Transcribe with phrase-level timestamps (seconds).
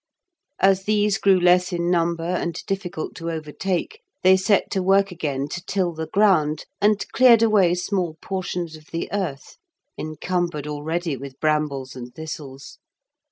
[0.59, 5.47] As these grew less in number and difficult to overtake, they set to work again
[5.49, 9.57] to till the ground, and cleared away small portions of the earth,
[9.99, 12.79] encumbered already with brambles and thistles.